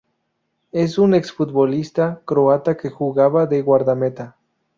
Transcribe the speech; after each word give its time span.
Es 0.71 0.97
un 0.97 1.13
ex-futbolista 1.13 2.23
croata 2.25 2.75
que 2.75 2.89
jugaba 2.89 3.45
de 3.45 3.61
Guardameta. 3.61 4.35